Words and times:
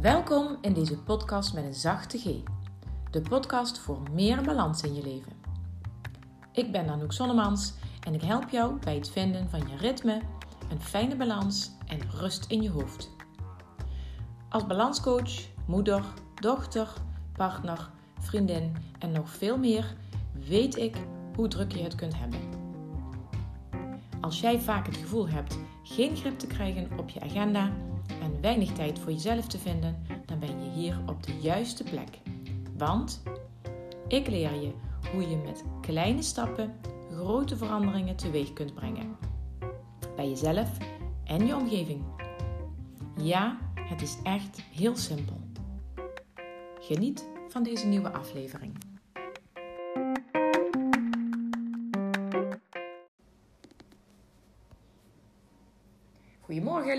Welkom 0.00 0.58
in 0.60 0.72
deze 0.72 0.98
podcast 0.98 1.54
met 1.54 1.64
een 1.64 1.74
zachte 1.74 2.18
G. 2.18 2.24
De 3.10 3.20
podcast 3.20 3.78
voor 3.78 4.02
meer 4.12 4.42
balans 4.42 4.82
in 4.82 4.94
je 4.94 5.02
leven. 5.02 5.32
Ik 6.52 6.72
ben 6.72 6.88
Anouk 6.88 7.12
Sonnemans 7.12 7.74
en 8.06 8.14
ik 8.14 8.22
help 8.22 8.48
jou 8.48 8.78
bij 8.78 8.94
het 8.94 9.10
vinden 9.10 9.50
van 9.50 9.60
je 9.68 9.76
ritme, 9.76 10.20
een 10.70 10.80
fijne 10.80 11.16
balans 11.16 11.70
en 11.86 12.10
rust 12.10 12.50
in 12.50 12.62
je 12.62 12.70
hoofd. 12.70 13.10
Als 14.48 14.66
balanscoach, 14.66 15.32
moeder, 15.66 16.04
dochter, 16.34 16.92
partner, 17.32 17.90
vriendin 18.18 18.76
en 18.98 19.12
nog 19.12 19.30
veel 19.30 19.58
meer 19.58 19.96
weet 20.32 20.76
ik 20.76 20.96
hoe 21.34 21.48
druk 21.48 21.72
je 21.72 21.82
het 21.82 21.94
kunt 21.94 22.18
hebben. 22.18 22.47
Als 24.20 24.40
jij 24.40 24.60
vaak 24.60 24.86
het 24.86 24.96
gevoel 24.96 25.28
hebt 25.28 25.58
geen 25.82 26.16
grip 26.16 26.38
te 26.38 26.46
krijgen 26.46 26.98
op 26.98 27.10
je 27.10 27.20
agenda 27.20 27.72
en 28.22 28.40
weinig 28.40 28.72
tijd 28.72 28.98
voor 28.98 29.12
jezelf 29.12 29.46
te 29.46 29.58
vinden, 29.58 30.02
dan 30.26 30.38
ben 30.38 30.64
je 30.64 30.70
hier 30.70 30.98
op 31.06 31.22
de 31.22 31.38
juiste 31.40 31.84
plek. 31.84 32.18
Want 32.76 33.22
ik 34.08 34.26
leer 34.26 34.54
je 34.54 34.72
hoe 35.12 35.28
je 35.28 35.36
met 35.36 35.64
kleine 35.80 36.22
stappen 36.22 36.74
grote 37.12 37.56
veranderingen 37.56 38.16
teweeg 38.16 38.52
kunt 38.52 38.74
brengen. 38.74 39.16
Bij 40.16 40.28
jezelf 40.28 40.70
en 41.24 41.46
je 41.46 41.56
omgeving. 41.56 42.02
Ja, 43.22 43.58
het 43.74 44.02
is 44.02 44.16
echt 44.22 44.62
heel 44.74 44.96
simpel. 44.96 45.40
Geniet 46.80 47.28
van 47.48 47.62
deze 47.62 47.86
nieuwe 47.86 48.12
aflevering. 48.12 48.87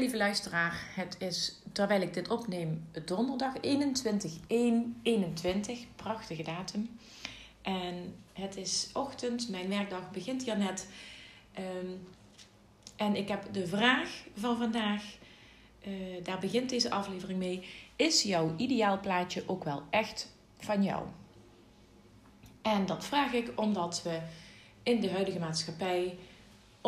Lieve 0.09 0.26
luisteraar. 0.26 0.90
Het 0.95 1.16
is, 1.20 1.59
terwijl 1.72 2.02
ik 2.02 2.14
dit 2.14 2.30
opneem, 2.30 2.88
donderdag 3.06 3.53
21 3.61 4.34
1 4.47 5.00
21 5.03 5.80
Prachtige 5.95 6.44
datum. 6.44 6.89
En 7.61 8.16
het 8.34 8.58
is 8.58 8.89
ochtend, 8.94 9.50
mijn 9.50 9.69
werkdag 9.69 10.11
begint 10.11 10.44
hier 10.44 10.58
net. 10.58 10.88
Ehm, 11.53 11.88
en 12.95 13.16
ik 13.16 13.28
heb 13.28 13.53
de 13.53 13.67
vraag 13.67 14.09
van 14.36 14.58
vandaag, 14.58 15.03
uh, 15.88 16.23
daar 16.23 16.39
begint 16.39 16.69
deze 16.69 16.91
aflevering 16.91 17.39
mee. 17.39 17.67
Is 17.95 18.23
jouw 18.23 18.53
ideaalplaatje 18.58 19.44
ook 19.45 19.64
wel 19.64 19.84
echt 19.89 20.34
van 20.58 20.84
jou? 20.84 21.06
En 22.62 22.86
dat 22.86 23.06
vraag 23.06 23.34
ik 23.34 23.52
omdat 23.56 24.02
we 24.03 24.19
in 24.84 25.00
de 25.00 25.12
huidige 25.12 25.39
maatschappij 25.39 26.17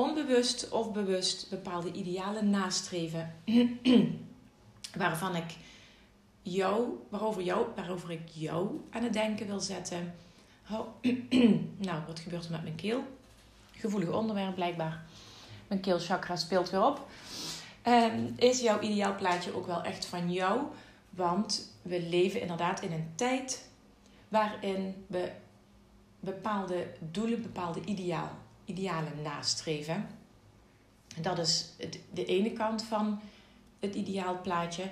onbewust 0.01 0.69
of 0.69 0.91
bewust 0.91 1.49
bepaalde 1.49 1.91
idealen 1.91 2.49
nastreven. 2.49 3.35
waarvan 4.97 5.35
ik 5.35 5.55
jou, 6.41 6.89
waarover, 7.09 7.41
jou, 7.41 7.67
waarover 7.75 8.11
ik 8.11 8.27
jou 8.33 8.81
aan 8.89 9.03
het 9.03 9.13
denken 9.13 9.47
wil 9.47 9.59
zetten. 9.59 10.13
Oh, 10.71 10.87
nou, 11.87 12.01
wat 12.07 12.19
gebeurt 12.19 12.45
er 12.45 12.51
met 12.51 12.63
mijn 12.63 12.75
keel? 12.75 13.03
Gevoelig 13.71 14.09
onderwerp 14.09 14.55
blijkbaar. 14.55 15.03
Mijn 15.67 15.81
keelchakra 15.81 16.35
speelt 16.35 16.69
weer 16.69 16.85
op. 16.85 17.07
Um, 17.87 18.33
is 18.37 18.61
jouw 18.61 18.79
ideaalplaatje 18.79 19.55
ook 19.55 19.65
wel 19.65 19.83
echt 19.83 20.05
van 20.05 20.31
jou? 20.31 20.61
Want 21.09 21.73
we 21.81 22.01
leven 22.01 22.41
inderdaad 22.41 22.81
in 22.81 22.91
een 22.91 23.11
tijd 23.15 23.69
waarin 24.27 25.05
we 25.07 25.31
bepaalde 26.19 26.87
doelen, 26.99 27.41
bepaalde 27.41 27.81
ideaal, 27.85 28.31
idealen 28.71 29.21
nastreven. 29.23 30.07
Dat 31.21 31.39
is 31.39 31.65
de 32.13 32.25
ene 32.25 32.53
kant 32.53 32.83
van 32.83 33.19
het 33.79 33.95
ideaalplaatje. 33.95 34.83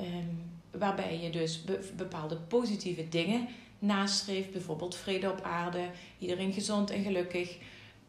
Um, 0.00 0.52
waarbij 0.70 1.20
je 1.20 1.30
dus 1.30 1.64
bepaalde 1.96 2.36
positieve 2.36 3.08
dingen 3.08 3.48
nastreeft. 3.78 4.52
Bijvoorbeeld 4.52 4.96
vrede 4.96 5.30
op 5.30 5.40
aarde, 5.40 5.90
iedereen 6.18 6.52
gezond 6.52 6.90
en 6.90 7.02
gelukkig. 7.02 7.56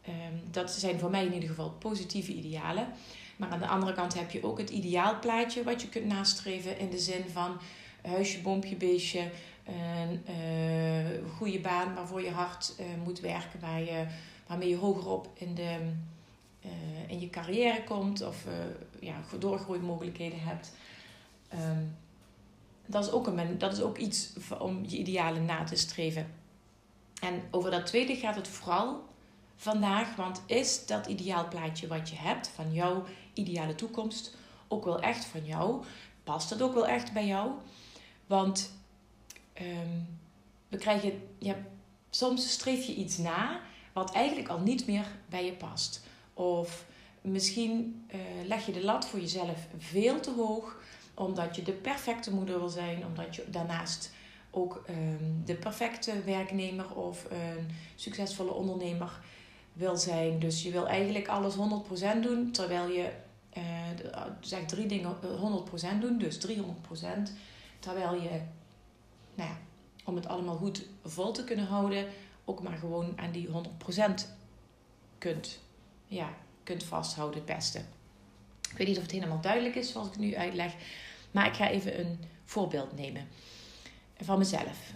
Um, 0.08 0.40
dat 0.50 0.70
zijn 0.70 0.98
voor 0.98 1.10
mij 1.10 1.24
in 1.26 1.34
ieder 1.34 1.48
geval 1.48 1.70
positieve 1.70 2.32
idealen. 2.32 2.86
Maar 3.36 3.50
aan 3.50 3.58
de 3.58 3.66
andere 3.66 3.92
kant 3.92 4.14
heb 4.14 4.30
je 4.30 4.44
ook 4.44 4.58
het 4.58 4.70
ideaalplaatje 4.70 5.62
wat 5.62 5.82
je 5.82 5.88
kunt 5.88 6.06
nastreven 6.06 6.78
in 6.78 6.90
de 6.90 6.98
zin 6.98 7.24
van 7.32 7.60
huisje, 8.02 8.40
boompje, 8.40 8.76
beestje, 8.76 9.30
een 9.64 10.22
uh, 10.28 11.30
goede 11.36 11.60
baan 11.60 11.94
waarvoor 11.94 12.22
je 12.22 12.30
hard 12.30 12.74
uh, 12.80 12.86
moet 13.04 13.20
werken, 13.20 13.60
waar 13.60 13.80
je, 13.80 14.06
waarmee 14.52 14.70
je 14.70 14.76
hoger 14.76 15.08
op 15.08 15.28
in, 15.34 15.54
de, 15.54 15.78
uh, 16.64 17.10
in 17.10 17.20
je 17.20 17.30
carrière 17.30 17.84
komt 17.84 18.22
of 18.22 18.44
ja, 19.00 19.14
doorgroeimogelijkheden 19.38 20.40
hebt. 20.40 20.72
Um, 21.54 21.96
dat, 22.86 23.04
is 23.04 23.10
ook 23.10 23.26
een, 23.26 23.58
dat 23.58 23.72
is 23.72 23.80
ook 23.80 23.98
iets 23.98 24.32
om 24.58 24.84
je 24.86 24.96
idealen 24.96 25.44
na 25.44 25.64
te 25.64 25.76
streven. 25.76 26.34
En 27.20 27.42
over 27.50 27.70
dat 27.70 27.86
tweede 27.86 28.16
gaat 28.16 28.34
het 28.34 28.48
vooral 28.48 29.04
vandaag, 29.56 30.16
want 30.16 30.42
is 30.46 30.86
dat 30.86 31.06
ideaalplaatje 31.06 31.86
wat 31.86 32.08
je 32.08 32.16
hebt 32.16 32.48
van 32.48 32.72
jouw 32.72 33.04
ideale 33.34 33.74
toekomst 33.74 34.36
ook 34.68 34.84
wel 34.84 35.00
echt 35.00 35.24
van 35.24 35.44
jou? 35.44 35.84
Past 36.24 36.50
het 36.50 36.62
ook 36.62 36.74
wel 36.74 36.86
echt 36.86 37.12
bij 37.12 37.26
jou? 37.26 37.50
Want 38.26 38.72
um, 39.60 40.18
we 40.68 40.76
krijgen, 40.76 41.28
ja, 41.38 41.56
soms 42.10 42.50
streef 42.50 42.86
je 42.86 42.94
iets 42.94 43.18
na 43.18 43.60
wat 43.92 44.12
eigenlijk 44.12 44.48
al 44.48 44.60
niet 44.60 44.86
meer 44.86 45.06
bij 45.28 45.44
je 45.44 45.52
past. 45.52 46.02
Of 46.34 46.84
misschien 47.20 48.04
uh, 48.14 48.20
leg 48.46 48.66
je 48.66 48.72
de 48.72 48.84
lat 48.84 49.06
voor 49.06 49.20
jezelf 49.20 49.66
veel 49.78 50.20
te 50.20 50.30
hoog, 50.30 50.80
omdat 51.14 51.56
je 51.56 51.62
de 51.62 51.72
perfecte 51.72 52.34
moeder 52.34 52.58
wil 52.58 52.68
zijn, 52.68 53.06
omdat 53.06 53.36
je 53.36 53.50
daarnaast 53.50 54.12
ook 54.50 54.84
um, 54.88 55.42
de 55.44 55.54
perfecte 55.54 56.22
werknemer 56.24 56.94
of 56.94 57.26
een 57.30 57.70
succesvolle 57.94 58.52
ondernemer 58.52 59.20
wil 59.72 59.96
zijn. 59.96 60.38
Dus 60.38 60.62
je 60.62 60.70
wil 60.70 60.86
eigenlijk 60.88 61.28
alles 61.28 61.54
100% 61.54 61.58
doen, 62.20 62.50
terwijl 62.50 62.88
je 62.88 63.10
uh, 63.56 63.62
zeg 64.40 64.64
drie 64.64 64.86
dingen 64.86 65.16
100% 65.96 65.98
doen, 66.00 66.18
dus 66.18 66.46
300%. 66.46 66.50
Terwijl 67.78 68.14
je, 68.14 68.40
nou 69.34 69.50
ja, 69.50 69.56
om 70.04 70.16
het 70.16 70.26
allemaal 70.26 70.56
goed 70.56 70.86
vol 71.04 71.32
te 71.32 71.44
kunnen 71.44 71.66
houden, 71.66 72.06
ook 72.44 72.62
maar 72.62 72.76
gewoon 72.76 73.12
aan 73.16 73.32
die 73.32 73.48
100% 73.48 73.50
kunt, 75.18 75.60
ja, 76.06 76.34
kunt 76.62 76.84
vasthouden 76.84 77.36
het 77.36 77.56
beste. 77.56 77.78
Ik 78.70 78.78
weet 78.78 78.86
niet 78.86 78.96
of 78.96 79.02
het 79.02 79.12
helemaal 79.12 79.40
duidelijk 79.40 79.74
is 79.74 79.92
zoals 79.92 80.08
ik 80.08 80.18
nu 80.18 80.36
uitleg, 80.36 80.74
maar 81.30 81.46
ik 81.46 81.54
ga 81.54 81.68
even 81.68 82.00
een 82.00 82.18
voorbeeld 82.44 82.96
nemen 82.96 83.28
van 84.16 84.38
mezelf. 84.38 84.92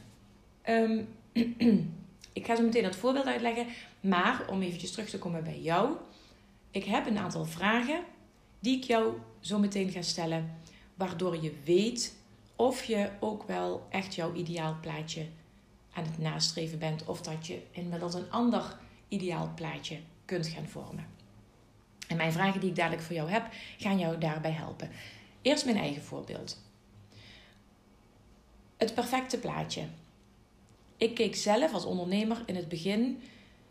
Um, 0.68 1.08
ik 2.32 2.46
ga 2.46 2.56
zo 2.56 2.62
meteen 2.62 2.82
dat 2.82 2.96
voorbeeld 2.96 3.26
uitleggen, 3.26 3.66
maar 4.00 4.48
om 4.48 4.62
eventjes 4.62 4.90
terug 4.90 5.08
te 5.08 5.18
komen 5.18 5.44
bij 5.44 5.60
jou. 5.60 5.96
Ik 6.70 6.84
heb 6.84 7.06
een 7.06 7.18
aantal 7.18 7.44
vragen 7.44 8.04
die 8.60 8.76
ik 8.76 8.84
jou 8.84 9.12
zo 9.40 9.58
meteen 9.58 9.90
ga 9.90 10.02
stellen, 10.02 10.58
waardoor 10.94 11.42
je 11.42 11.52
weet 11.64 12.16
of 12.56 12.84
je 12.84 13.10
ook 13.20 13.42
wel 13.42 13.86
echt 13.90 14.14
jouw 14.14 14.34
ideaalplaatje 14.34 15.26
aan 15.96 16.04
het 16.04 16.18
nastreven 16.18 16.78
bent 16.78 17.04
of 17.04 17.20
dat 17.22 17.46
je 17.46 17.62
inmiddels 17.70 18.14
een 18.14 18.30
ander 18.30 18.78
ideaalplaatje 19.08 19.98
kunt 20.24 20.46
gaan 20.46 20.66
vormen. 20.66 21.06
En 22.08 22.16
mijn 22.16 22.32
vragen 22.32 22.60
die 22.60 22.70
ik 22.70 22.76
dadelijk 22.76 23.02
voor 23.02 23.14
jou 23.14 23.30
heb, 23.30 23.46
gaan 23.78 23.98
jou 23.98 24.18
daarbij 24.18 24.50
helpen. 24.50 24.90
Eerst 25.42 25.64
mijn 25.64 25.76
eigen 25.76 26.02
voorbeeld. 26.02 26.62
Het 28.76 28.94
perfecte 28.94 29.38
plaatje. 29.38 29.86
Ik 30.96 31.14
keek 31.14 31.36
zelf 31.36 31.72
als 31.72 31.84
ondernemer 31.84 32.42
in 32.46 32.56
het 32.56 32.68
begin 32.68 33.22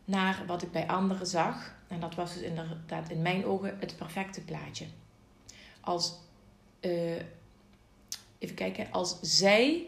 naar 0.06 0.44
wat 0.47 0.62
ik 0.62 0.72
bij 0.72 0.88
anderen 0.88 1.28
zag. 1.28 1.74
En 1.88 2.00
dat 2.00 2.16
was 2.16 2.34
dus 2.34 2.42
inderdaad 2.42 3.09
in 3.09 3.22
mijn 3.22 3.46
ogen 3.46 3.78
het 3.80 3.96
perfecte 3.97 4.42
plaatje. 4.42 4.86
Als, 5.81 6.13
uh, 6.81 7.16
even 8.39 8.56
kijken, 8.56 8.92
als 8.92 9.18
zij, 9.22 9.86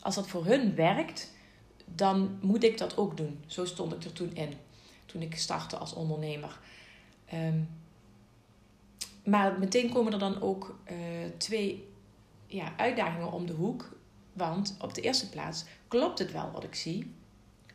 als 0.00 0.14
dat 0.14 0.28
voor 0.28 0.44
hun 0.44 0.74
werkt, 0.74 1.30
dan 1.94 2.38
moet 2.40 2.64
ik 2.64 2.78
dat 2.78 2.96
ook 2.96 3.16
doen. 3.16 3.40
Zo 3.46 3.64
stond 3.64 3.92
ik 3.92 4.04
er 4.04 4.12
toen 4.12 4.34
in, 4.34 4.54
toen 5.06 5.22
ik 5.22 5.36
startte 5.36 5.76
als 5.76 5.92
ondernemer. 5.92 6.58
Um, 7.34 7.68
maar 9.24 9.58
meteen 9.58 9.92
komen 9.92 10.12
er 10.12 10.18
dan 10.18 10.42
ook 10.42 10.78
uh, 10.90 10.96
twee 11.36 11.88
ja, 12.46 12.72
uitdagingen 12.76 13.32
om 13.32 13.46
de 13.46 13.52
hoek. 13.52 13.96
Want 14.32 14.76
op 14.80 14.94
de 14.94 15.00
eerste 15.00 15.28
plaats 15.28 15.64
klopt 15.88 16.18
het 16.18 16.32
wel 16.32 16.50
wat 16.50 16.64
ik 16.64 16.74
zie. 16.74 17.14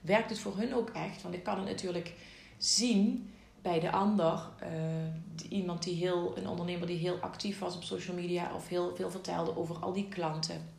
Werkt 0.01 0.29
het 0.29 0.39
voor 0.39 0.57
hun 0.57 0.75
ook 0.75 0.89
echt? 0.89 1.21
Want 1.21 1.35
ik 1.35 1.43
kan 1.43 1.57
het 1.57 1.65
natuurlijk 1.65 2.13
zien 2.57 3.31
bij 3.61 3.79
de 3.79 3.91
ander. 3.91 4.49
Uh, 4.63 5.49
iemand 5.49 5.83
die 5.83 5.95
heel, 5.95 6.37
een 6.37 6.47
ondernemer 6.47 6.87
die 6.87 6.97
heel 6.97 7.17
actief 7.19 7.59
was 7.59 7.75
op 7.75 7.83
social 7.83 8.15
media 8.15 8.55
of 8.55 8.67
heel 8.67 8.95
veel 8.95 9.11
vertelde 9.11 9.57
over 9.57 9.79
al 9.79 9.93
die 9.93 10.07
klanten. 10.07 10.69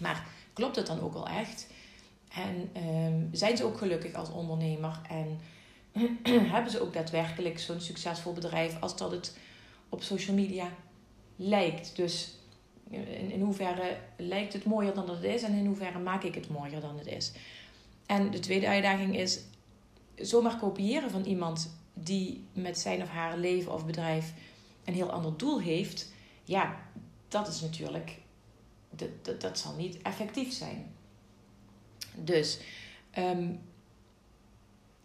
Maar 0.00 0.26
klopt 0.52 0.76
het 0.76 0.86
dan 0.86 1.00
ook 1.00 1.12
wel 1.12 1.28
echt? 1.28 1.66
En 2.28 2.70
uh, 2.76 3.28
zijn 3.32 3.56
ze 3.56 3.64
ook 3.64 3.78
gelukkig 3.78 4.14
als 4.14 4.30
ondernemer? 4.30 5.00
En 5.08 5.40
hebben 6.52 6.70
ze 6.70 6.80
ook 6.80 6.92
daadwerkelijk 6.92 7.58
zo'n 7.58 7.80
succesvol 7.80 8.32
bedrijf 8.32 8.80
als 8.80 8.96
dat 8.96 9.10
het 9.10 9.36
op 9.88 10.02
social 10.02 10.36
media 10.36 10.68
lijkt? 11.36 11.96
Dus 11.96 12.36
in, 12.90 13.30
in 13.30 13.40
hoeverre 13.40 13.96
lijkt 14.16 14.52
het 14.52 14.64
mooier 14.64 14.94
dan 14.94 15.10
het 15.10 15.22
is 15.22 15.42
en 15.42 15.54
in 15.54 15.66
hoeverre 15.66 15.98
maak 15.98 16.22
ik 16.22 16.34
het 16.34 16.48
mooier 16.48 16.80
dan 16.80 16.98
het 16.98 17.06
is. 17.06 17.32
En 18.06 18.30
de 18.30 18.38
tweede 18.38 18.68
uitdaging 18.68 19.16
is 19.16 19.40
zomaar 20.14 20.56
kopiëren 20.56 21.10
van 21.10 21.24
iemand 21.24 21.76
die 21.94 22.46
met 22.52 22.78
zijn 22.78 23.02
of 23.02 23.08
haar 23.08 23.38
leven 23.38 23.72
of 23.72 23.86
bedrijf 23.86 24.32
een 24.84 24.94
heel 24.94 25.10
ander 25.10 25.36
doel 25.36 25.60
heeft. 25.60 26.12
Ja, 26.44 26.76
dat 27.28 27.48
is 27.48 27.60
natuurlijk, 27.60 28.18
dat, 28.90 29.40
dat 29.40 29.58
zal 29.58 29.74
niet 29.74 30.02
effectief 30.02 30.52
zijn. 30.52 30.94
Dus 32.24 32.58
ehm, 33.10 33.52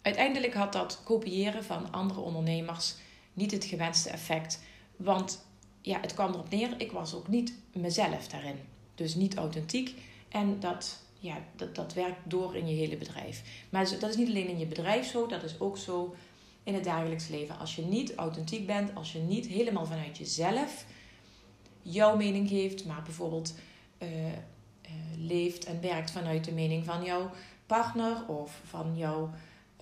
uiteindelijk 0.01 0.53
had 0.53 0.73
dat 0.73 1.01
kopiëren 1.03 1.63
van 1.63 1.91
andere 1.91 2.19
ondernemers 2.19 2.95
niet 3.33 3.51
het 3.51 3.65
gewenste 3.65 4.09
effect. 4.09 4.59
Want 4.95 5.45
ja, 5.81 5.99
het 5.99 6.13
kwam 6.13 6.33
erop 6.33 6.49
neer, 6.49 6.73
ik 6.77 6.91
was 6.91 7.13
ook 7.13 7.27
niet 7.27 7.53
mezelf 7.73 8.27
daarin. 8.27 8.59
Dus 8.95 9.15
niet 9.15 9.35
authentiek. 9.35 9.93
En 10.29 10.59
dat, 10.59 11.03
ja, 11.19 11.37
dat, 11.55 11.75
dat 11.75 11.93
werkt 11.93 12.19
door 12.23 12.55
in 12.55 12.67
je 12.67 12.75
hele 12.75 12.97
bedrijf. 12.97 13.65
Maar 13.69 13.99
dat 13.99 14.09
is 14.09 14.15
niet 14.17 14.27
alleen 14.27 14.47
in 14.47 14.59
je 14.59 14.65
bedrijf 14.65 15.05
zo, 15.05 15.27
dat 15.27 15.43
is 15.43 15.59
ook 15.59 15.77
zo 15.77 16.15
in 16.63 16.73
het 16.73 16.83
dagelijks 16.83 17.27
leven. 17.27 17.59
Als 17.59 17.75
je 17.75 17.81
niet 17.81 18.15
authentiek 18.15 18.65
bent, 18.65 18.95
als 18.95 19.11
je 19.11 19.19
niet 19.19 19.47
helemaal 19.47 19.85
vanuit 19.85 20.17
jezelf 20.17 20.85
jouw 21.81 22.15
mening 22.15 22.49
geeft, 22.49 22.85
maar 22.85 23.01
bijvoorbeeld 23.03 23.53
uh, 24.03 24.09
leeft 25.17 25.65
en 25.65 25.81
werkt 25.81 26.11
vanuit 26.11 26.45
de 26.45 26.51
mening 26.51 26.85
van 26.85 27.03
jouw 27.03 27.29
partner 27.65 28.27
of 28.27 28.61
van 28.63 28.97
jouw, 28.97 29.29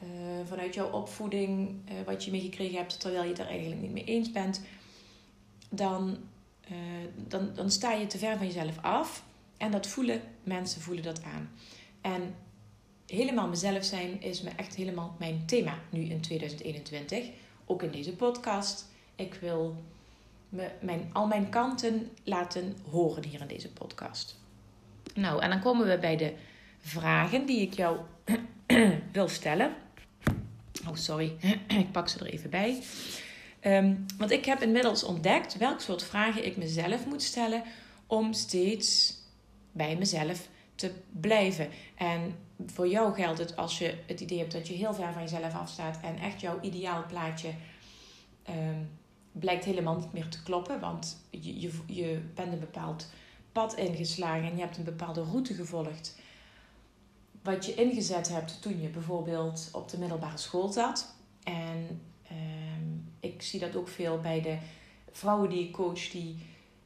uh, 0.04 0.10
vanuit 0.48 0.74
jouw 0.74 0.90
opvoeding, 0.90 1.76
wat 2.06 2.24
je 2.24 2.32
meegekregen 2.32 2.78
hebt, 2.78 3.00
terwijl 3.00 3.24
je 3.24 3.30
het 3.30 3.40
er 3.40 3.48
eigenlijk 3.48 3.82
niet 3.82 3.92
mee 3.92 4.04
eens 4.04 4.32
bent 4.32 4.62
dan, 5.70 6.18
dan, 7.28 7.54
dan 7.54 7.72
sta 7.72 7.92
je 7.92 8.08
te 8.08 8.18
ver 8.18 8.38
van 8.38 8.46
jezelf 8.46 8.78
af. 8.82 9.24
En 9.58 9.72
dat 9.72 9.88
voelen 9.88 10.22
mensen, 10.44 10.82
voelen 10.82 11.04
dat 11.04 11.24
aan. 11.24 11.50
En 12.02 12.36
helemaal 13.06 13.48
mezelf 13.48 13.84
zijn 13.84 14.22
is 14.22 14.42
me 14.42 14.50
echt 14.50 14.76
helemaal 14.76 15.16
mijn 15.20 15.46
thema 15.46 15.80
nu 15.90 16.02
in 16.02 16.22
2021. 16.22 17.30
Ook 17.66 17.84
in 17.84 17.92
deze 17.92 18.16
podcast. 18.16 18.86
Ik 19.16 19.34
wil 19.34 19.76
me, 20.50 20.72
mijn, 20.82 21.10
al 21.14 21.28
mijn 21.28 21.50
kanten 21.50 22.10
laten 22.24 22.78
horen 22.90 23.26
hier 23.26 23.42
in 23.42 23.48
deze 23.48 23.72
podcast. 23.72 24.41
Nou, 25.14 25.42
en 25.42 25.50
dan 25.50 25.60
komen 25.60 25.88
we 25.88 25.98
bij 25.98 26.18
de 26.18 26.34
vragen 26.80 27.46
die 27.46 27.62
ik 27.62 27.74
jou 27.74 27.98
wil 29.12 29.28
stellen. 29.28 29.74
Oh, 30.88 30.96
sorry. 30.96 31.36
ik 31.68 31.92
pak 31.92 32.10
ze 32.10 32.20
er 32.20 32.26
even 32.26 32.50
bij. 32.50 32.84
Um, 33.62 34.06
want 34.18 34.32
ik 34.32 34.46
heb 34.46 34.62
inmiddels 34.62 35.04
ontdekt 35.04 35.58
welk 35.58 35.80
soort 35.80 36.04
vragen 36.04 36.46
ik 36.46 36.58
mezelf 36.58 37.06
moet 37.06 37.24
stellen 37.24 37.64
om 38.08 38.34
steeds 38.34 39.18
bij 39.72 39.96
mezelf 39.96 40.48
te 40.76 40.92
blijven. 41.12 41.70
En 41.96 42.36
voor 42.66 42.88
jou 42.88 43.14
geldt 43.14 43.40
het 43.40 43.56
als 43.56 43.78
je 43.78 43.98
het 44.08 44.20
idee 44.20 44.38
hebt 44.38 44.52
dat 44.52 44.68
je 44.68 44.74
heel 44.74 44.94
ver 44.94 45.14
van 45.14 45.22
jezelf 45.22 45.54
afstaat 45.54 46.00
en 46.02 46.18
echt 46.18 46.42
jouw 46.42 46.60
ideaal 46.62 47.06
plaatje 47.08 47.50
um, 48.50 48.90
blijkt 49.32 49.66
helemaal 49.66 49.96
niet 49.96 50.14
meer 50.14 50.28
te 50.28 50.44
kloppen, 50.44 50.80
want 50.80 51.18
je, 51.30 51.60
je, 51.60 51.72
je 51.86 52.22
bent 52.36 52.54
een 52.54 52.60
bepaald 52.60 53.10
pad 53.52 53.76
ingeslagen 53.76 54.44
en 54.44 54.56
je 54.56 54.62
hebt 54.62 54.78
een 54.78 54.84
bepaalde 54.84 55.24
route 55.24 55.54
gevolgd. 55.54 56.16
Wat 57.44 57.66
je 57.66 57.74
ingezet 57.74 58.30
hebt 58.30 58.62
toen 58.62 58.82
je 58.82 58.88
bijvoorbeeld 58.88 59.70
op 59.72 59.90
de 59.90 59.98
middelbare 59.98 60.38
school 60.38 60.72
zat. 60.72 61.14
En 61.44 62.02
ik 63.22 63.42
zie 63.42 63.60
dat 63.60 63.76
ook 63.76 63.88
veel 63.88 64.20
bij 64.20 64.42
de 64.42 64.58
vrouwen 65.12 65.50
die 65.50 65.68
ik 65.68 65.72
coach, 65.72 66.10
die 66.10 66.38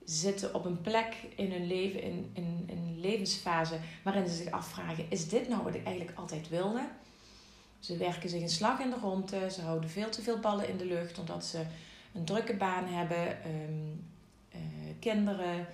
zitten 0.04 0.54
op 0.54 0.66
een 0.66 0.82
plek 0.82 1.16
in 1.36 1.52
hun 1.52 1.68
leven, 1.68 2.02
in, 2.02 2.30
in, 2.34 2.70
een 2.70 3.00
levensfase, 3.00 3.80
waarin 4.04 4.28
ze 4.28 4.36
zich 4.36 4.52
afvragen: 4.52 5.06
is 5.10 5.30
dit 5.30 5.50
nou 5.50 5.64
wat 5.64 5.76
ik 5.76 5.86
eigenlijk 5.86 6.18
altijd 6.18 6.50
wilde? 6.50 6.88
Ze 7.80 7.98
werken 7.98 8.30
zich 8.30 8.42
een 8.42 8.50
slag 8.50 8.80
in 8.80 8.90
de 8.90 8.96
ronde, 9.02 9.52
ze 9.52 9.62
houden 9.62 9.90
veel 9.90 10.10
te 10.10 10.22
veel 10.22 10.40
ballen 10.40 10.70
in 10.70 10.78
de 10.78 10.86
lucht 10.86 11.20
omdat 11.20 11.46
ze 11.46 11.66
een 12.14 12.26
drukke 12.26 12.56
baan 12.56 12.86
hebben, 12.88 13.44
ehm, 13.44 13.96
eh, 14.50 14.60
kinderen, 15.00 15.68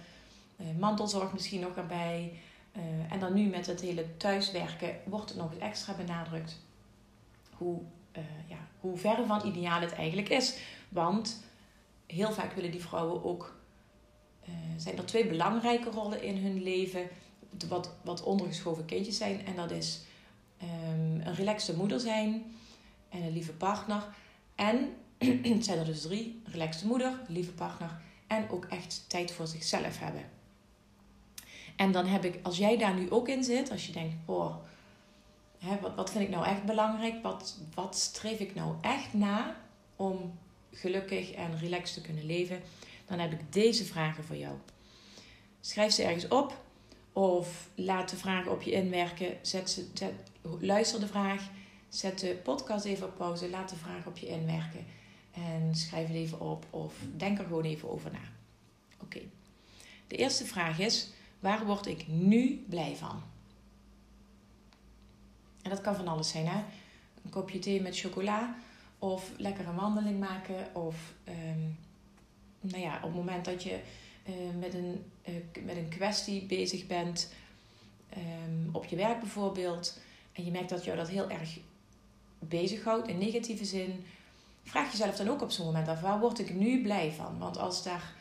mantelzorg 0.80 1.34
misschien 1.34 1.60
nog 1.60 1.76
erbij. 1.76 2.40
Uh, 2.78 3.14
en 3.14 3.20
dan 3.20 3.34
nu 3.34 3.50
met 3.50 3.66
het 3.66 3.82
hele 3.82 4.18
thuiswerken 4.18 4.96
wordt 5.06 5.30
het 5.30 5.38
nog 5.38 5.52
eens 5.52 5.62
extra 5.62 5.94
benadrukt 5.94 6.60
hoe 7.52 7.82
uh, 8.18 8.24
ja, 8.48 8.58
hoe 8.80 8.98
ver 8.98 9.26
van 9.26 9.46
ideaal 9.46 9.82
het 9.82 9.94
eigenlijk 9.94 10.30
is. 10.30 10.58
Want 10.90 11.44
heel 12.06 12.32
vaak 12.32 12.54
willen 12.54 12.72
die 12.72 12.82
vrouwen 12.82 13.24
ook. 13.24 13.60
Zijn 14.78 14.98
er 14.98 15.06
twee 15.06 15.28
belangrijke 15.28 15.90
rollen 15.90 16.24
in 16.24 16.38
hun 16.38 16.64
leven. 16.64 17.08
Wat, 17.68 17.94
wat 18.04 18.24
ondergeschoven 18.24 18.86
kindjes 18.86 19.18
zijn. 19.18 19.46
En 19.46 19.56
dat 19.56 19.72
is 19.72 20.02
um, 20.62 21.22
een 21.24 21.36
relaxte 21.36 21.76
moeder 21.76 22.00
zijn. 22.00 22.56
En 23.10 23.22
een 23.22 23.32
lieve 23.32 23.54
partner. 23.54 24.04
En 24.56 24.90
het 25.56 25.66
zijn 25.66 25.80
er 25.80 25.86
dus 25.86 26.02
drie: 26.02 26.42
relaxte 26.46 26.88
moeder, 26.88 27.20
lieve 27.28 27.52
partner. 27.52 28.02
En 28.28 28.50
ook 28.50 28.66
echt 28.66 29.06
tijd 29.08 29.32
voor 29.32 29.48
zichzelf 29.48 30.00
hebben. 30.00 30.24
En 31.82 31.92
dan 31.92 32.06
heb 32.06 32.26
ik, 32.26 32.40
als 32.44 32.58
jij 32.58 32.78
daar 32.78 32.94
nu 32.94 33.12
ook 33.12 33.28
in 33.28 33.44
zit, 33.44 33.72
als 33.72 33.86
je 33.86 33.92
denkt, 33.92 34.16
oh, 34.26 34.56
Hè, 35.58 35.80
wat, 35.80 35.96
wat 35.96 36.12
vind 36.12 36.24
ik 36.24 36.30
nou 36.30 36.46
echt 36.46 36.64
belangrijk? 36.64 37.24
Wat, 37.24 37.58
wat 37.74 37.96
streef 37.96 38.40
ik 38.40 38.56
nou 38.56 38.76
echt 38.82 39.14
na 39.14 39.56
om 39.96 40.40
gelukkig 40.72 41.32
en 41.32 41.60
relaxed 41.60 41.94
te 41.94 42.02
kunnen 42.02 42.26
leven? 42.26 42.62
Dan 43.06 43.20
heb 43.20 43.32
ik 43.32 43.54
deze 43.54 43.86
vragen 43.86 44.24
voor 44.24 44.36
jou. 44.36 44.56
Schrijf 45.60 45.94
ze 45.94 46.04
ergens 46.04 46.28
op 46.28 46.62
of 47.14 47.70
laat 47.76 48.10
de 48.10 48.18
vragen 48.18 48.52
op 48.52 48.62
je 48.62 48.72
inwerken. 48.72 49.38
Zet 49.42 49.70
ze, 49.70 49.88
zet, 49.94 50.14
luister 50.60 51.00
de 51.00 51.08
vraag, 51.08 51.50
zet 51.90 52.20
de 52.20 52.40
podcast 52.44 52.86
even 52.86 53.08
op 53.08 53.16
pauze, 53.16 53.50
laat 53.50 53.70
de 53.70 53.76
vraag 53.76 54.06
op 54.06 54.18
je 54.18 54.28
inwerken 54.28 54.86
en 55.32 55.76
schrijf 55.76 56.08
het 56.08 56.16
even 56.16 56.40
op 56.40 56.66
of 56.70 56.94
denk 57.18 57.40
er 57.40 57.46
gewoon 57.46 57.66
even 57.66 57.90
over 57.90 58.12
na. 58.12 58.24
Oké. 59.02 59.20
De 60.08 60.16
eerste 60.16 60.46
vraag 60.46 60.80
is: 60.80 61.10
waar 61.42 61.66
word 61.66 61.86
ik 61.86 62.08
nu 62.08 62.66
blij 62.70 62.96
van? 62.96 63.22
En 65.62 65.70
dat 65.70 65.82
kan 65.82 65.96
van 65.96 66.08
alles 66.08 66.30
zijn, 66.30 66.48
hè? 66.48 66.64
Een 67.24 67.30
kopje 67.30 67.60
thee 67.60 67.82
met 67.82 68.00
chocola. 68.00 68.56
Of 69.00 69.32
lekker 69.38 69.68
een 69.68 69.76
wandeling 69.76 70.20
maken. 70.20 70.76
Of 70.76 71.14
um, 71.28 71.78
nou 72.60 72.82
ja, 72.82 72.96
op 72.96 73.04
het 73.04 73.14
moment 73.14 73.46
dat 73.46 73.64
je 73.64 73.80
uh, 74.30 74.60
met, 74.60 74.74
een, 74.74 75.04
uh, 75.28 75.66
met 75.66 75.76
een 75.76 75.90
kwestie 75.90 76.46
bezig 76.46 76.88
bent. 76.88 77.34
Um, 78.18 78.70
op 78.72 78.86
je 78.86 78.96
werk 78.96 79.20
bijvoorbeeld. 79.20 80.00
En 80.32 80.46
je 80.46 80.52
merkt 80.52 80.70
dat 80.70 80.84
jou 80.84 80.98
dat 80.98 81.10
heel 81.10 81.30
erg 81.30 81.60
bezighoudt 82.40 83.08
in 83.08 83.18
negatieve 83.18 83.66
zin. 83.66 84.06
Vraag 84.64 84.92
jezelf 84.92 85.16
dan 85.16 85.30
ook 85.30 85.42
op 85.42 85.52
zo'n 85.52 85.66
moment 85.66 85.88
af. 85.88 86.02
Waar 86.02 86.20
word 86.20 86.40
ik 86.40 86.54
nu 86.54 86.82
blij 86.82 87.12
van? 87.12 87.38
Want 87.38 87.58
als 87.58 87.84
daar... 87.84 88.20